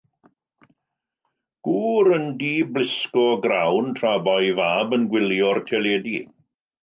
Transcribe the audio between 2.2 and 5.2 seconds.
diblisgo grawn tra bo'i fab yn